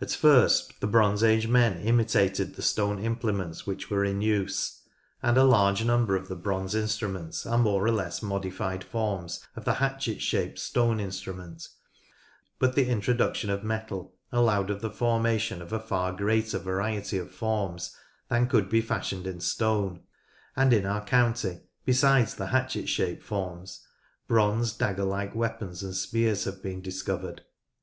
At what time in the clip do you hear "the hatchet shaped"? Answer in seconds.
9.66-10.58, 22.34-23.22